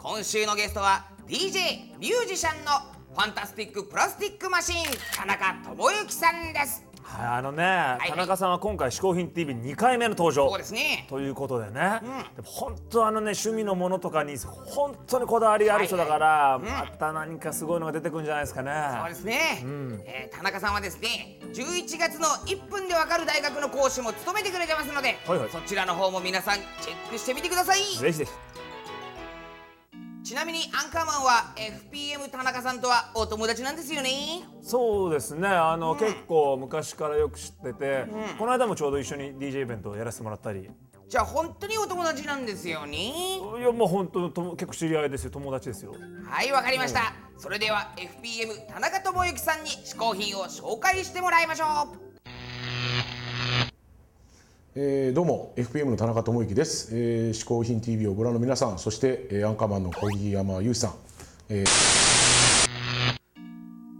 [0.00, 2.70] 今週のゲストは DJ ミュージシャンの
[3.12, 6.84] ファンタスティックプラスティックマシーン田中知之さんです。
[7.02, 8.10] はいあのね、い。
[8.10, 10.48] 田中さんは今回「嗜好品 TV2 回目の登場。
[10.50, 11.06] そうですね。
[11.08, 12.00] ということでね、
[12.36, 18.72] でも本当あのね趣味のものとかに本当にこだわりがある人だから、また何かすごいのが出てくるんじゃないですかね。
[19.00, 19.64] そうですね、
[20.06, 25.48] えー田中さんはですね11月の1分でわかる大学の講師も務めてくれてますので、はいはい。
[25.50, 27.80] そちらの方も皆さんチェックしてみてください。
[27.80, 28.30] ぜひぜひ。
[28.47, 28.47] ち
[30.38, 34.44] なみにアンカーマンは FPM 田中さんとはお友達なんですよね？
[34.62, 35.48] そうですね。
[35.48, 38.06] あの、結構昔からよく知ってて、
[38.38, 40.60] この間もちょうど一緒に DJ イベントをやらせてもらったり。
[40.60, 40.70] い
[41.08, 43.40] じゃあ本当にお友達なんですよね？
[43.60, 45.30] やもう本当とも結構知り合いですよ。
[45.32, 45.92] 友達ですよ。
[46.30, 52.07] はいわかりました、それでは FPM 田中智之さんに嗜好品を紹介してもらいましょう
[54.80, 60.94] えーどうも FPM の田中智之です、えー、嗜好品 TV をご覧の皆さんそして、えーアンカーマンの小木山雄さん、
[61.48, 61.66] えー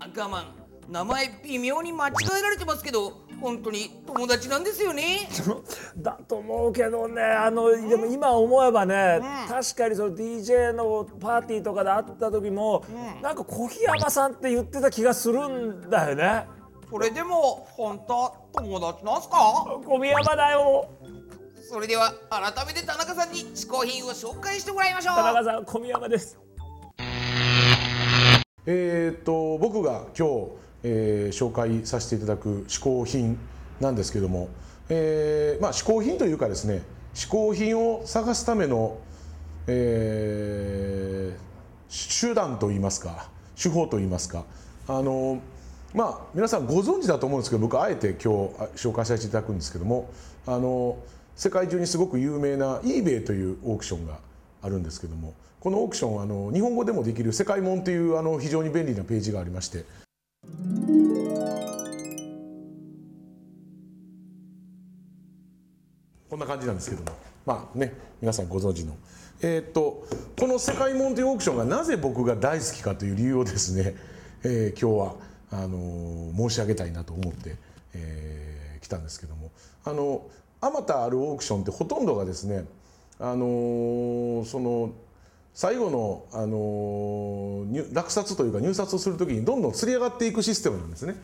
[0.00, 0.46] アンカーマン
[0.90, 5.28] 名前微妙に間違えられてますけど本当に友達なんですよね？
[5.96, 12.84] だと思うけどねあのでも今思えばね、確かにその DJ のパーティーとかで会った時も、
[13.22, 16.46] なんか小檜山さんって言ってた気がするんだよね
[16.94, 19.36] それでも本当友達なんすか？
[19.84, 20.88] 小宮山だよ。
[21.68, 25.16] それでは改めて田中さんに嗜好品を紹介してもらいましょう。
[25.16, 26.38] 田中さん小宮山です。
[28.66, 30.50] えーっと僕が今日、
[30.84, 33.40] えー紹介させていただく嗜好品
[33.80, 34.48] なんですけども、
[34.88, 36.82] えーまあ嗜好品というかですね
[37.12, 38.98] 嗜好品を探すための、
[39.66, 41.44] えー
[42.20, 43.28] 手段といいますか
[43.60, 44.44] 手法といいますか
[44.86, 45.40] あの
[45.94, 48.28] まあ皆さんご存知だと思うんですけど僕あえて今日
[48.74, 50.10] 紹介させていただくんですけども
[50.44, 50.98] あの
[51.36, 54.18] 世界中にすごく有名な eBay というオークションが
[54.60, 59.84] あるんですけどもこのオークションはあの日本語でもできる「世界門」というあの非常に便利なページがありまして。
[66.28, 67.16] こんな感じなんですけども。
[67.46, 68.96] まあね皆さんご存知の。
[69.40, 70.04] えーっと
[70.36, 73.94] この「世界門」というオークションがなぜ僕が大好きかという理由をですね、
[74.42, 77.56] えー今日はあの申し上げたいなと思って、
[77.94, 79.50] えー来たんですけども
[79.84, 80.28] あの
[80.60, 82.64] あまたあるオークションってほとんどがですね
[83.18, 84.92] あのその
[85.56, 91.14] 最後の、あの入落札というか入札をするときにどんどん釣り上がっていくシステムなんですね。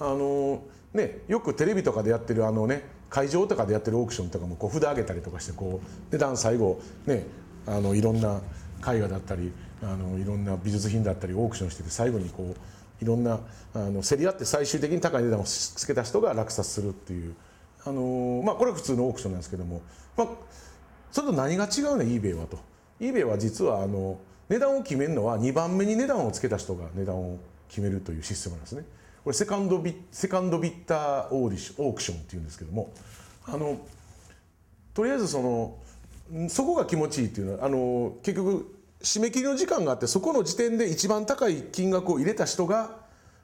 [0.00, 7.26] あのねよくテレビとかでやってるあのね会場とかでやってるオークションとかもこう札上げたりとかしてこう値段最後ね
[7.64, 8.40] あのいろんな
[8.80, 9.52] 絵画だったり
[9.84, 12.56] あのいろんな美術品だったりオークションしてて最後にこう
[13.00, 13.40] いろんな
[13.74, 17.34] あの競り合って最終的に高い値段をつけた人が落札するっていう。
[17.84, 19.80] あのーまあこれは普通のオークションなんですけども、
[20.16, 20.28] まあ、
[21.12, 22.58] それと何が違うね eBay はと。
[23.00, 24.18] eBay は実はあの
[24.48, 28.84] 値段を決めるのは2番目に値段をつけた人が値段を決めるというシステムなんですね。
[29.22, 32.92] これセカンドビセカンドビッターオーディションオークションっていうんですけども。
[33.48, 33.78] あの
[34.92, 35.78] とりあえずその
[36.48, 42.96] そこが気持ちいいっていうのはあの結局締め切りの時間があってそこの時点で一番高い金額を入れた人が、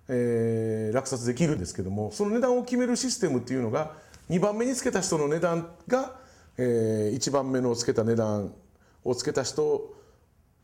[0.09, 3.93] えー落札できるんですけどもその値段を決めるシステムっていうのが
[4.29, 6.17] 2番目につけた人の値段が、
[6.59, 8.53] え1番目のつけた値段
[9.05, 9.95] をつけた人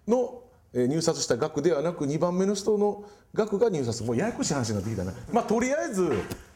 [0.06, 0.42] の
[0.74, 3.04] 入札した額ではなく2番目の人の
[3.34, 6.10] 額が入札もうややこしい話になってきたなまあとりあえず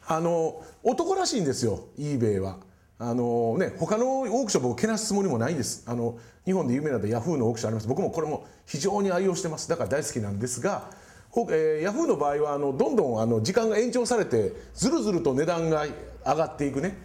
[0.06, 2.58] あの男らしいんですよ eBay は。
[3.02, 5.82] あのね他のオークション僕けなすつもりもないんです。
[5.86, 7.88] あの日本で有名なヤフーのオークションあります。
[7.88, 9.68] 僕もこれも非常に愛用してます。
[9.68, 10.88] だから大好きなんですが、
[11.34, 15.84] えーヤフーの場合はあのどんどんあの時間が延長されてずるずると値段が
[16.24, 16.96] 上がっていくね。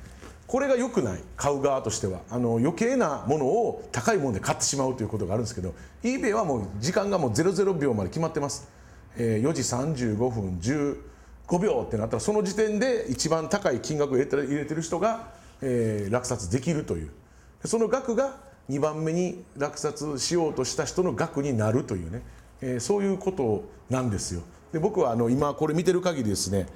[0.46, 1.20] これが良くない。
[1.36, 2.20] 買う側としては。
[2.30, 5.74] あの余計なものを高いもので買ってしまうということがあるんですけど
[6.04, 8.70] eBay はもう時間がもう00秒まで決まってます、
[9.18, 10.60] えー4時35分
[11.50, 17.10] 15秒ってなったらその時点で一番高い金額を入れてる人が、えー落札できるという。
[17.66, 18.38] その額が
[18.70, 22.22] 2番目に落札しようとした人の額になるというね、
[22.62, 24.42] えーそういうことなんですよ。
[24.72, 26.68] で僕はあの今これ見てる限りですね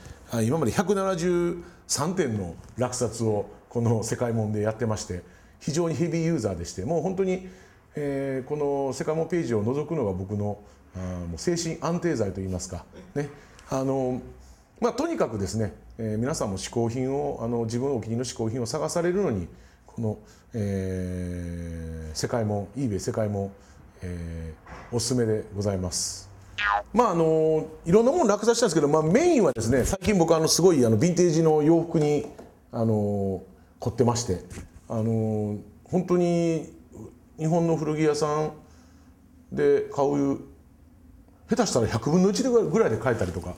[0.44, 5.24] 今まで173点の落札をこの世界門でやってまして
[5.60, 7.50] 非常にヘビーユーザーでしてもう本当に、
[7.96, 10.58] えーこの世界門ページを覗くのが僕の、
[10.96, 12.86] あもう精神安定剤といいますか
[13.16, 13.30] ね。
[13.70, 14.22] あの
[14.82, 19.48] まあとにかくですね、えー皆さんも嗜好品をあの自分お気に入りの嗜好品を探されるのに
[19.86, 20.18] この、
[20.56, 23.52] えー世界も eBay 世界も、
[24.02, 26.30] えーおすすめでございます。
[26.94, 32.28] まああのいろんなもの落札したんですけど、まあ、メインはですね最近僕あのすごいあのヴィンテージの洋服に
[32.74, 33.42] あの
[33.80, 34.42] 凝ってまして
[34.90, 36.74] あの本当に
[37.38, 38.52] 日本の古着屋さん
[39.52, 40.40] で買う
[41.50, 43.54] 下手したら100分の1ぐらいで買えたりとか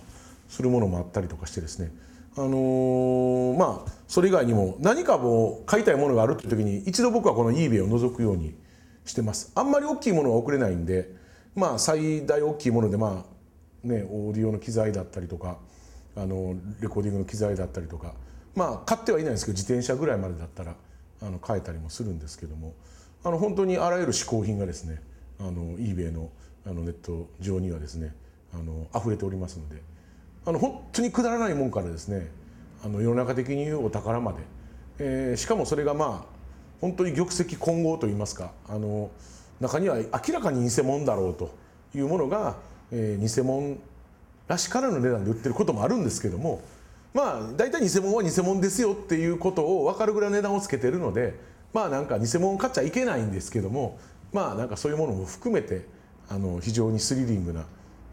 [0.47, 1.91] するものもあったりとかしてですね。
[2.35, 8.55] あのーまあそれ以外にも何かもう買いたいものがあるっていう時に一度僕はこの eBay を覗くように
[9.05, 9.51] してます。
[9.55, 11.13] あんまり大きいものは送れないんで
[11.55, 13.25] まあ最大大きいものでま
[13.83, 15.57] あねオーディオの機材だったりとか
[16.15, 18.13] あのレコーディングの機材だったりとか
[18.55, 20.75] まあ買ってはいないんですけど自転車ぐらいまでだったら
[21.21, 22.73] あの買えたりもするんですけども
[23.23, 25.01] あの本当にあらゆる嗜好品がですね
[25.39, 26.29] あの eBay の
[26.65, 28.15] あのネット上にはですね
[28.53, 29.81] あの溢れておりますので
[30.45, 32.29] あの本当にくだらないもんからですね
[32.83, 34.39] あの世の中的に言うお宝まで、
[34.99, 36.33] えーしかもそれがまあ
[36.81, 39.09] 本当に玉石混合といいますかあの
[39.61, 41.55] 中には明らかに偽物だろうと
[41.95, 42.57] いうものが、
[42.91, 43.77] えー偽物
[44.47, 46.61] らしからぬ値段で売ってることもあるんですけども
[47.13, 51.39] まあ大体偽物は偽物ですよっていうことを分かるぐらい値段をつけてるので
[51.73, 53.97] まあなんか偽物買っちゃいけないんですけども
[54.33, 55.85] まあなんかそういうものも含めて
[56.29, 57.65] あの非常にスリリングな、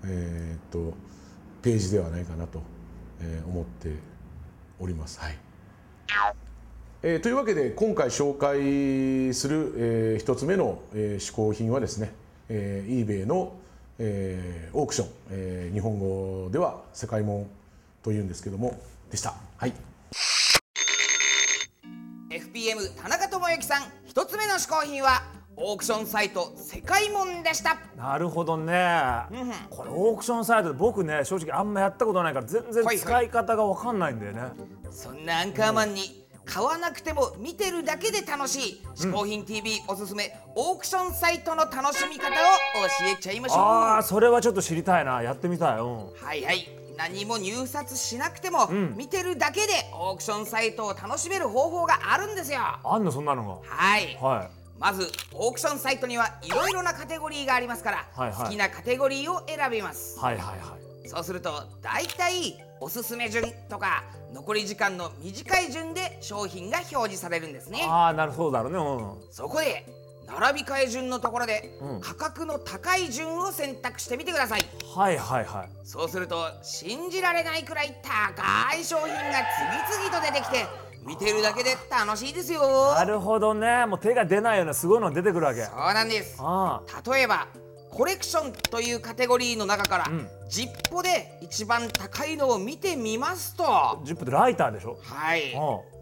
[0.04, 0.94] えーっと
[1.62, 2.60] ページではないかなと、
[3.20, 3.94] えー思って
[4.78, 5.20] おります。
[5.20, 5.38] はい
[7.02, 12.12] えーというわけで今回紹介する、えー一つ目の、えー嗜好品はですね、
[12.48, 13.54] えー eBay の、
[13.98, 17.46] えーオークション、えー日本語では世界門
[18.02, 18.78] というんですけども
[19.10, 19.34] でした。
[19.56, 19.72] はい。
[22.30, 25.22] FPM 田中智之さん一つ目の嗜好品は
[25.56, 27.78] オークションサイト世界門でした。
[27.96, 29.26] なるほどね、
[29.68, 32.98] これオークションサイトで僕ね正直あんまやったことないから全然はいはい。
[32.98, 34.42] 使い方が分かんないんだよね、
[34.90, 38.80] そんなアンカーマンに買わなくても見てるだけで楽しい。
[38.96, 43.58] 嗜好品 TV おすすめオークションサイトの楽しみ方を教えちゃいましょう。
[43.58, 45.22] ああそれはちょっと知りたいな。
[45.22, 45.78] やってみたい。
[45.78, 45.96] うん。
[46.14, 46.68] はいはい。
[46.96, 52.60] 何も入札しなくても、見てるだけでオークションサイトを楽しめる方法があるんですよ。
[52.60, 54.18] あんのそんなのはい。
[54.20, 58.44] がはいまずオークションサイトにはいろいろなカテゴリーがありますから、はいはい。
[58.44, 60.18] 好きなカテゴリーを選びます。
[60.18, 61.08] はいはいはい。
[61.08, 67.84] そうすると大体おすすめ順とか残り時間の短い順で商品が表示されるんですね。
[67.86, 68.78] ああなるほどだろうね。
[68.78, 69.32] うん。
[69.32, 69.84] そこで
[70.26, 72.00] 並び替え順のところで、うん。
[72.00, 74.64] 価格の高い順を選択してみてください。
[74.96, 75.68] はいはいはい。
[75.84, 79.14] そうすると信じられないくらい高い商品が
[79.90, 80.64] 次々と出てきて
[81.06, 82.94] 見てるだけで楽しいですよ。
[82.94, 83.86] なるほどね。
[83.86, 85.62] もう手が出ないようなすごいの出てくるわけ。
[85.64, 86.36] そうなんです。
[86.38, 86.82] あ
[87.12, 87.48] 例えば
[87.90, 90.28] コレクションというカテゴリーの中から、ん。
[90.48, 93.64] ジッポで一番高いのを見てみますと。
[93.66, 94.98] あ10分でライターでしょ？
[95.02, 95.52] はい。
[95.52, 95.56] う
[95.96, 96.00] ん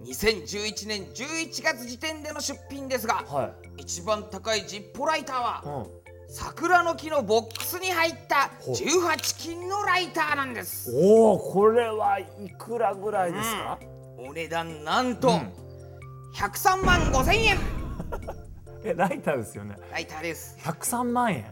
[0.00, 3.82] 2011年11月時点での出品ですが、はい。
[3.82, 6.00] 一番高いジッポライターは、うん。
[6.32, 8.74] 桜の木のボックスに入ったほう。
[8.74, 10.90] 18金のライターなんです。
[10.94, 12.24] おおこれはい
[12.56, 13.78] くらぐらいですか、
[14.22, 15.52] お値段なんと、うん。
[16.34, 17.58] 103万5千円
[18.84, 19.76] え ライターですよね。
[19.90, 20.56] ライターです。
[20.60, 21.44] 103万円。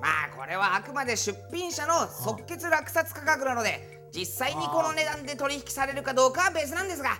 [0.00, 7.18] まあこれはあくまで出品者の即決落札価格なので実際にこの値段で取引されるかどうかは別なんですが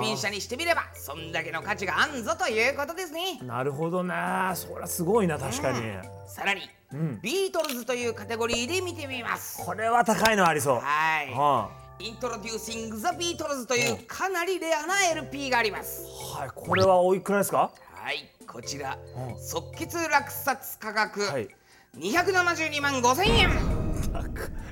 [0.00, 3.38] 出品者にしてみればそんだけの価値があんぞということですね。
[3.42, 4.14] なるほどね。
[4.54, 5.80] そりゃすごいな確かに、
[6.26, 6.62] さらに、
[6.94, 7.20] ん。
[7.22, 9.64] ビートルズというカテゴリーで見てみます。
[9.64, 10.80] これは高いのありそう。
[10.80, 11.32] はい。
[11.32, 16.02] は Introducing The Beatles というかなりレアな LP があります。
[16.02, 17.72] い、はい、これはおいくらですか？
[17.94, 18.98] はいこちら。
[19.16, 19.42] うん。
[19.42, 21.48] 即決落札価格、はい。
[21.96, 23.50] 272万5千円。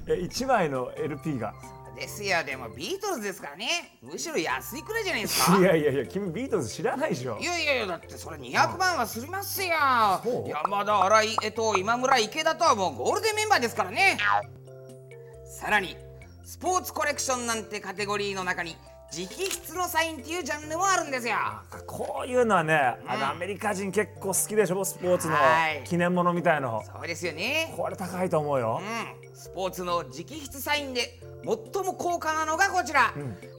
[0.06, 1.54] え1枚の LP が。
[1.96, 2.42] ですよ。
[2.44, 3.98] でもビートルズですからね。
[4.02, 5.58] むしろ安いくらいじゃないですか。
[5.58, 7.38] いやいやいや君ビートルズ知らないでしょ。
[7.38, 9.70] いやいやいやだってそれ200万はすりますよ。
[10.46, 14.18] 山田新井江藤今村池田とはもうゴールデンメンバーですからね。
[15.46, 15.96] さらに
[16.54, 18.76] スポーツコレクションなんてカテゴリーの中に
[19.12, 21.34] 直筆のサインっていうジャンルもあるんですよ。
[21.84, 25.82] こういうのはね、あのアメリカ人結構好きでしょスポーツのはい。
[25.82, 26.84] 記念物みたいの。
[26.86, 27.74] そうですよね。
[27.76, 29.36] これ高いと思うよ、うん。
[29.36, 33.12] スポーツの直筆サインで最も高価なのがこちら、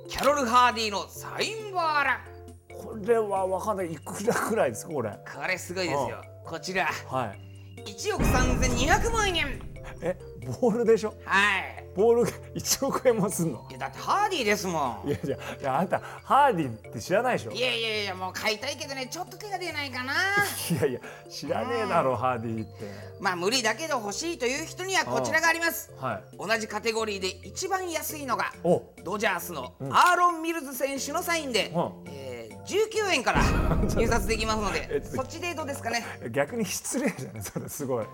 [0.07, 3.91] キャロル・ハーディのサインボールこれは分かんない。
[3.91, 5.09] いくらくらいですかこれ。
[5.09, 6.23] これすごいですよ。
[6.45, 6.85] こちら。
[6.85, 7.81] はい。
[7.91, 10.17] 1億3200万円え
[10.61, 11.13] ボールでしょ？
[11.25, 11.85] はい。
[11.95, 13.65] ボールが1億円もすんの？
[13.69, 15.07] いやだってハーディーですもん。
[15.07, 17.51] いやいやいやあんたハーディって知らないでしょ？
[17.51, 20.13] いやいやいやもう買いたいけどねちょっと手が出ないかな。
[20.71, 20.99] いやいや
[21.29, 22.85] 知らねえだろハーディって。
[23.19, 25.91] まあ無理だけど欲しいという人にはこちらがあります。
[25.99, 26.37] はい。
[26.37, 28.83] 同じカテゴリーで一番安いのがお。
[29.03, 31.91] ドジャースのアーロン・ミルズ選手のサインで、うん。
[32.07, 32.35] えー
[32.65, 33.43] 19円から
[33.95, 36.03] 入札できますの えでそっちでどうですかね。
[36.31, 38.05] 逆に失礼じゃないそれすごい